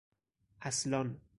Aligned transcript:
اَصلان 0.61 1.21